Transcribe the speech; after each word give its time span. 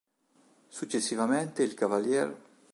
Successivamente 0.69 1.61
il 1.61 1.75
cav. 1.75 2.33